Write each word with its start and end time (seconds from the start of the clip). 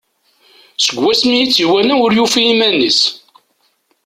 Seg 0.77 0.95
wasmi 1.03 1.35
i 1.39 1.45
tt-iwala 1.47 1.93
ur 2.05 2.11
yufi 2.17 2.41
iman-is. 2.51 2.99